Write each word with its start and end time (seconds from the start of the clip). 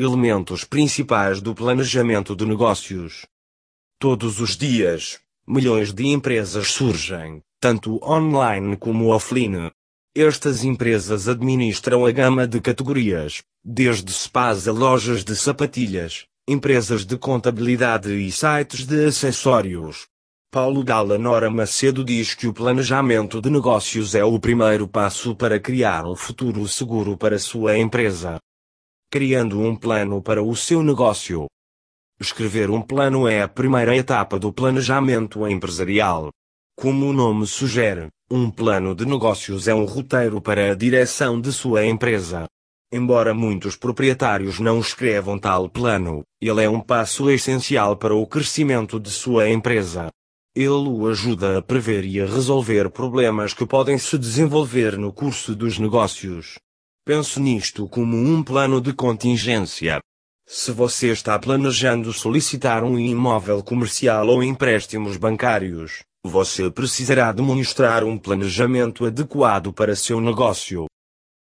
Elementos 0.00 0.62
principais 0.62 1.40
do 1.40 1.52
planejamento 1.52 2.36
de 2.36 2.46
negócios. 2.46 3.26
Todos 3.98 4.40
os 4.40 4.56
dias, 4.56 5.18
milhões 5.44 5.92
de 5.92 6.06
empresas 6.06 6.68
surgem, 6.68 7.42
tanto 7.60 7.98
online 8.08 8.76
como 8.76 9.08
offline. 9.08 9.72
Estas 10.14 10.62
empresas 10.62 11.26
administram 11.26 12.06
a 12.06 12.12
gama 12.12 12.46
de 12.46 12.60
categorias, 12.60 13.42
desde 13.64 14.12
spas 14.12 14.68
a 14.68 14.72
lojas 14.72 15.24
de 15.24 15.34
sapatilhas, 15.34 16.26
empresas 16.46 17.04
de 17.04 17.18
contabilidade 17.18 18.14
e 18.14 18.30
sites 18.30 18.86
de 18.86 19.06
acessórios. 19.06 20.06
Paulo 20.52 20.84
Gala 20.84 21.18
Nora 21.18 21.50
Macedo 21.50 22.04
diz 22.04 22.34
que 22.34 22.46
o 22.46 22.52
planejamento 22.52 23.42
de 23.42 23.50
negócios 23.50 24.14
é 24.14 24.24
o 24.24 24.38
primeiro 24.38 24.86
passo 24.86 25.34
para 25.34 25.58
criar 25.58 26.06
um 26.06 26.14
futuro 26.14 26.68
seguro 26.68 27.16
para 27.16 27.36
sua 27.36 27.76
empresa 27.76 28.38
criando 29.10 29.58
um 29.58 29.74
plano 29.74 30.20
para 30.20 30.42
o 30.42 30.54
seu 30.54 30.82
negócio. 30.82 31.46
Escrever 32.20 32.68
um 32.68 32.82
plano 32.82 33.26
é 33.26 33.40
a 33.40 33.48
primeira 33.48 33.96
etapa 33.96 34.38
do 34.38 34.52
planejamento 34.52 35.48
empresarial. 35.48 36.28
Como 36.76 37.06
o 37.06 37.12
nome 37.12 37.46
sugere, 37.46 38.08
um 38.30 38.50
plano 38.50 38.94
de 38.94 39.06
negócios 39.06 39.66
é 39.66 39.74
um 39.74 39.86
roteiro 39.86 40.42
para 40.42 40.72
a 40.72 40.74
direção 40.74 41.40
de 41.40 41.50
sua 41.52 41.86
empresa. 41.86 42.46
Embora 42.92 43.32
muitos 43.32 43.76
proprietários 43.76 44.60
não 44.60 44.78
escrevam 44.78 45.38
tal 45.38 45.70
plano, 45.70 46.22
ele 46.38 46.62
é 46.62 46.68
um 46.68 46.80
passo 46.80 47.30
essencial 47.30 47.96
para 47.96 48.14
o 48.14 48.26
crescimento 48.26 49.00
de 49.00 49.10
sua 49.10 49.48
empresa. 49.48 50.10
Ele 50.54 50.68
o 50.68 51.06
ajuda 51.06 51.58
a 51.58 51.62
prever 51.62 52.04
e 52.04 52.20
a 52.20 52.26
resolver 52.26 52.90
problemas 52.90 53.54
que 53.54 53.64
podem 53.64 53.96
se 53.96 54.18
desenvolver 54.18 54.98
no 54.98 55.12
curso 55.12 55.56
dos 55.56 55.78
negócios. 55.78 56.58
Pense 57.08 57.40
nisto 57.40 57.88
como 57.88 58.18
um 58.18 58.42
plano 58.42 58.82
de 58.82 58.92
contingência. 58.92 59.98
Se 60.46 60.70
você 60.70 61.10
está 61.10 61.38
planejando 61.38 62.12
solicitar 62.12 62.84
um 62.84 62.98
imóvel 62.98 63.62
comercial 63.62 64.28
ou 64.28 64.42
empréstimos 64.42 65.16
bancários, 65.16 66.02
você 66.22 66.70
precisará 66.70 67.32
demonstrar 67.32 68.04
um 68.04 68.18
planejamento 68.18 69.06
adequado 69.06 69.72
para 69.72 69.96
seu 69.96 70.20
negócio. 70.20 70.84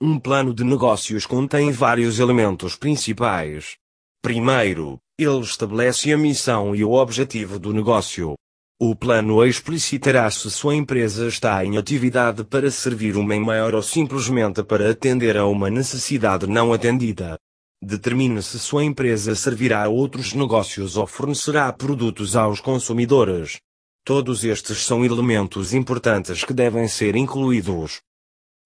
Um 0.00 0.20
plano 0.20 0.54
de 0.54 0.62
negócios 0.62 1.26
contém 1.26 1.72
vários 1.72 2.20
elementos 2.20 2.76
principais. 2.76 3.74
Primeiro, 4.22 4.98
ele 5.18 5.40
estabelece 5.40 6.12
a 6.12 6.16
missão 6.16 6.76
e 6.76 6.84
o 6.84 6.92
objetivo 6.92 7.58
do 7.58 7.72
negócio. 7.72 8.36
O 8.82 8.96
plano 8.96 9.44
explicitará 9.44 10.30
se 10.30 10.50
sua 10.50 10.74
empresa 10.74 11.28
está 11.28 11.62
em 11.62 11.76
atividade 11.76 12.42
para 12.44 12.70
servir 12.70 13.14
um 13.14 13.26
bem 13.28 13.38
maior 13.38 13.74
ou 13.74 13.82
simplesmente 13.82 14.62
para 14.62 14.90
atender 14.90 15.36
a 15.36 15.44
uma 15.44 15.68
necessidade 15.68 16.46
não 16.46 16.72
atendida. 16.72 17.38
Determine 17.82 18.42
se 18.42 18.58
sua 18.58 18.82
empresa 18.82 19.34
servirá 19.34 19.84
a 19.84 19.88
outros 19.90 20.32
negócios 20.32 20.96
ou 20.96 21.06
fornecerá 21.06 21.70
produtos 21.74 22.34
aos 22.34 22.58
consumidores. 22.58 23.58
Todos 24.02 24.44
estes 24.44 24.78
são 24.78 25.04
elementos 25.04 25.74
importantes 25.74 26.42
que 26.42 26.54
devem 26.54 26.88
ser 26.88 27.16
incluídos. 27.16 28.00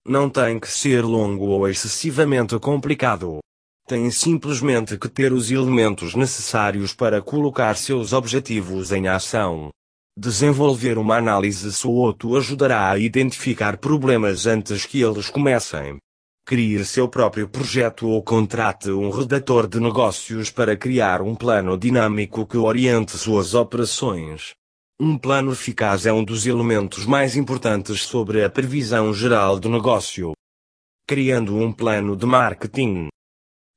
Não 0.06 0.30
tem 0.30 0.60
que 0.60 0.68
ser 0.68 1.02
longo 1.04 1.46
ou 1.46 1.68
excessivamente 1.68 2.56
complicado. 2.60 3.40
Tem 3.88 4.08
simplesmente 4.12 4.96
que 4.96 5.08
ter 5.08 5.32
os 5.32 5.50
elementos 5.50 6.14
necessários 6.14 6.94
para 6.94 7.20
colocar 7.20 7.76
seus 7.76 8.12
objetivos 8.12 8.92
em 8.92 9.08
ação. 9.08 9.72
Desenvolver 10.16 10.96
uma 10.96 11.16
análise 11.16 11.72
SWOT 11.72 12.36
ajudará 12.36 12.88
a 12.88 12.98
identificar 12.98 13.76
problemas 13.78 14.46
antes 14.46 14.86
que 14.86 15.02
eles 15.02 15.28
comecem. 15.28 15.98
Crie 16.46 16.84
seu 16.84 17.08
próprio 17.08 17.48
projeto 17.48 18.06
ou 18.08 18.22
contrate 18.22 18.90
um 18.90 19.10
redator 19.10 19.66
de 19.66 19.80
negócios 19.80 20.50
para 20.50 20.76
criar 20.76 21.20
um 21.20 21.34
plano 21.34 21.76
dinâmico 21.76 22.46
que 22.46 22.56
oriente 22.56 23.18
suas 23.18 23.54
operações. 23.54 24.54
Um 25.00 25.18
plano 25.18 25.50
eficaz 25.50 26.06
é 26.06 26.12
um 26.12 26.22
dos 26.22 26.46
elementos 26.46 27.04
mais 27.04 27.34
importantes 27.34 28.02
sobre 28.02 28.44
a 28.44 28.48
previsão 28.48 29.12
geral 29.12 29.58
do 29.58 29.68
negócio. 29.68 30.32
Criando 31.08 31.56
um 31.56 31.72
plano 31.72 32.14
de 32.14 32.24
marketing. 32.24 33.08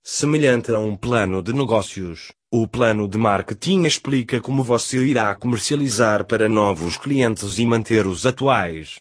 Semelhante 0.05 0.71
a 0.71 0.77
um 0.77 0.95
plano 0.95 1.41
de 1.41 1.51
negócios, 1.51 2.31
o 2.49 2.65
plano 2.65 3.09
de 3.09 3.17
marketing 3.17 3.83
explica 3.83 4.39
como 4.39 4.63
você 4.63 5.05
irá 5.05 5.35
comercializar 5.35 6.23
para 6.23 6.47
novos 6.47 6.95
clientes 6.95 7.59
e 7.59 7.65
manter 7.65 8.07
os 8.07 8.25
atuais. 8.25 8.95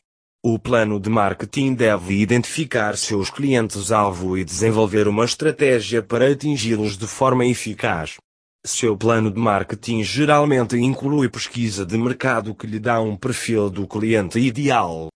O 0.45 0.59
plano 0.59 0.99
de 0.99 1.09
marketing 1.09 1.75
deve 1.75 2.15
identificar 2.15 2.97
seus 2.97 3.31
clientes-alvo 3.31 4.37
e 4.37 4.45
desenvolver 4.45 5.07
uma 5.07 5.25
estratégia 5.25 6.03
para 6.03 6.33
atingi-los 6.33 6.99
de 6.99 7.07
forma 7.07 7.47
eficaz. 7.47 8.17
Seu 8.65 8.97
plano 8.97 9.31
de 9.31 9.39
marketing 9.39 10.03
geralmente 10.03 10.77
inclui 10.77 11.29
pesquisa 11.29 11.87
de 11.87 11.97
mercado 11.97 12.53
que 12.53 12.67
lhe 12.67 12.81
dá 12.81 13.01
um 13.01 13.17
perfil 13.17 13.71
do 13.71 13.87
cliente 13.87 14.41
ideal. 14.41 15.07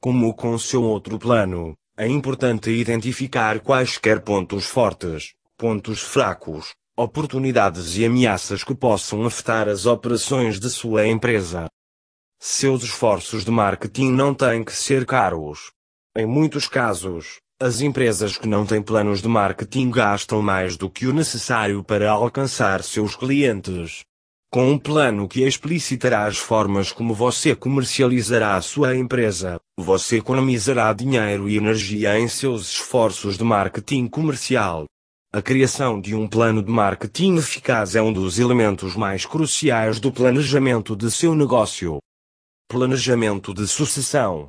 Como 0.00 0.32
com 0.32 0.56
seu 0.56 0.84
outro 0.84 1.18
plano, 1.18 1.74
é 1.98 2.06
importante 2.06 2.70
identificar 2.70 3.58
quaisquer 3.58 4.20
pontos 4.20 4.64
fortes, 4.64 5.32
pontos 5.58 6.00
fracos, 6.00 6.72
oportunidades 7.02 7.96
e 7.96 8.04
ameaças 8.04 8.62
que 8.62 8.74
possam 8.74 9.24
afetar 9.24 9.68
as 9.70 9.86
operações 9.86 10.60
de 10.60 10.68
sua 10.68 11.06
empresa. 11.06 11.66
Seus 12.38 12.82
esforços 12.82 13.42
de 13.42 13.50
marketing 13.50 14.10
não 14.10 14.34
têm 14.34 14.62
que 14.62 14.72
ser 14.72 15.06
caros. 15.06 15.70
Em 16.14 16.26
muitos 16.26 16.68
casos, 16.68 17.38
as 17.58 17.80
empresas 17.80 18.36
que 18.36 18.46
não 18.46 18.66
têm 18.66 18.82
planos 18.82 19.22
de 19.22 19.28
marketing 19.28 19.90
gastam 19.90 20.42
mais 20.42 20.76
do 20.76 20.90
que 20.90 21.06
o 21.06 21.12
necessário 21.12 21.82
para 21.82 22.10
alcançar 22.10 22.82
seus 22.82 23.16
clientes. 23.16 24.02
Com 24.52 24.70
um 24.70 24.78
plano 24.78 25.26
que 25.26 25.42
explicitará 25.42 26.26
as 26.26 26.36
formas 26.36 26.92
como 26.92 27.14
você 27.14 27.56
comercializará 27.56 28.56
a 28.56 28.60
sua 28.60 28.94
empresa, 28.94 29.58
você 29.78 30.18
economizará 30.18 30.92
dinheiro 30.92 31.48
e 31.48 31.56
energia 31.56 32.18
em 32.18 32.28
seus 32.28 32.72
esforços 32.72 33.38
de 33.38 33.44
marketing 33.44 34.06
comercial. 34.06 34.84
A 35.32 35.40
criação 35.40 36.00
de 36.00 36.12
um 36.12 36.26
plano 36.26 36.60
de 36.60 36.72
marketing 36.72 37.36
eficaz 37.36 37.94
é 37.94 38.02
um 38.02 38.12
dos 38.12 38.40
elementos 38.40 38.96
mais 38.96 39.24
cruciais 39.24 40.00
do 40.00 40.10
planejamento 40.10 40.96
de 40.96 41.08
seu 41.08 41.36
negócio. 41.36 42.00
Planejamento 42.68 43.54
de 43.54 43.68
sucessão. 43.68 44.48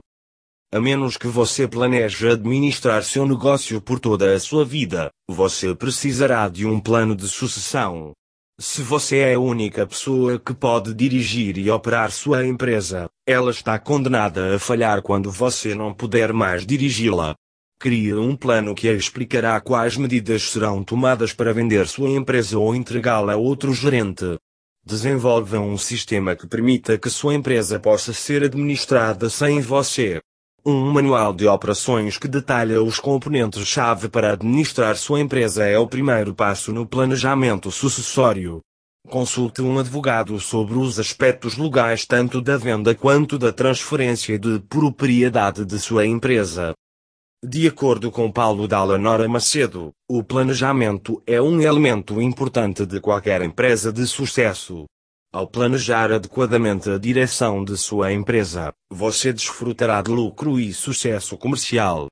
A 0.74 0.82
menos 0.82 1.18
que 1.18 1.28
você 1.28 1.68
planeje 1.68 2.28
administrar 2.28 3.04
seu 3.04 3.28
negócio 3.28 3.80
por 3.80 4.00
toda 4.00 4.34
a 4.34 4.40
sua 4.40 4.66
vida, 4.66 5.12
você 5.30 5.76
precisará 5.76 6.50
de 6.50 6.66
um 6.66 6.80
plano 6.80 7.16
de 7.16 7.28
sucessão. 7.28 8.14
Se 8.60 8.82
você 8.82 9.18
é 9.20 9.34
a 9.36 9.40
única 9.40 9.86
pessoa 9.86 10.40
que 10.40 10.52
pode 10.52 10.96
dirigir 10.96 11.60
e 11.60 11.70
operar 11.70 12.10
sua 12.10 12.44
empresa, 12.44 13.08
ela 13.28 13.52
está 13.52 13.78
condenada 13.78 14.56
a 14.56 14.58
falhar 14.58 15.04
quando 15.04 15.30
você 15.30 15.76
não 15.76 15.94
puder 15.94 16.34
mais 16.34 16.66
dirigi-la. 16.66 17.36
Crie 17.82 18.14
um 18.14 18.36
plano 18.36 18.76
que 18.76 18.88
explicará 18.88 19.60
quais 19.60 19.98
medidas 19.98 20.52
serão 20.52 20.84
tomadas 20.84 21.34
para 21.34 21.52
vender 21.52 21.88
sua 21.88 22.12
empresa 22.12 22.60
ou 22.60 22.76
entregá-la 22.76 23.34
a 23.34 23.38
outro 23.38 23.74
gerente. 23.74 24.38
Desenvolva 24.86 25.58
um 25.58 25.76
sistema 25.80 26.36
que 26.36 26.46
permita 26.46 26.96
que 27.00 27.10
sua 27.10 27.34
empresa 27.34 27.80
possa 27.80 28.14
ser 28.14 28.44
administrada 28.44 29.32
sem 29.32 29.62
você. 29.62 30.22
Um 30.64 30.92
manual 30.92 31.34
de 31.34 31.48
operações 31.48 32.20
que 32.20 32.28
detalha 32.28 32.84
os 32.84 33.00
componentes-chave 33.00 34.10
para 34.10 34.34
administrar 34.34 34.96
sua 34.96 35.20
empresa 35.20 35.66
é 35.66 35.80
o 35.80 35.88
primeiro 35.88 36.36
passo 36.36 36.72
no 36.72 36.86
planejamento 36.86 37.72
sucessório. 37.72 38.62
Consulte 39.10 39.64
um 39.64 39.80
advogado 39.80 40.40
sobre 40.40 40.78
os 40.78 41.00
aspectos 41.00 41.58
legais 41.58 42.06
tanto 42.06 42.42
da 42.42 42.58
venda 42.58 42.94
quanto 42.94 43.40
da 43.40 43.52
transferência 43.52 44.38
de 44.38 44.60
propriedade 44.70 45.66
de 45.66 45.80
sua 45.80 46.06
empresa. 46.06 46.76
De 47.44 47.68
acordo 47.68 48.12
com 48.12 48.32
Paulo 48.32 48.68
Dalla 48.68 49.00
Nora 49.00 49.28
Macedo, 49.28 49.92
o 50.08 50.24
planejamento 50.24 51.24
é 51.26 51.42
um 51.42 51.60
elemento 51.60 52.22
importante 52.22 52.86
de 52.86 53.00
qualquer 53.00 53.42
empresa 53.42 53.92
de 53.92 54.06
sucesso. 54.06 54.86
Ao 55.34 55.48
planejar 55.48 56.12
adequadamente 56.12 56.88
a 56.92 57.00
direção 57.00 57.64
de 57.64 57.76
sua 57.78 58.14
empresa, 58.14 58.72
você 58.92 59.34
desfrutará 59.34 60.04
de 60.04 60.12
lucro 60.12 60.60
e 60.60 60.72
sucesso 60.72 61.36
comercial. 61.36 62.10